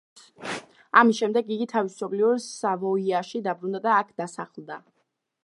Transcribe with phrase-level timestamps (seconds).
[1.01, 4.81] ამის შემდეგ იგი თავის მშობლიურ სავოიაში დაბრუნდა და აქ დასახლდა.